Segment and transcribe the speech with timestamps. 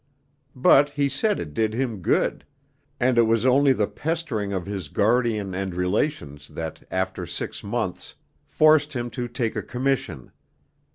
[0.55, 2.43] But he said it did him good;
[2.99, 8.15] and it was only the pestering of his guardian and relations that after six months
[8.43, 10.31] forced him to take a commission.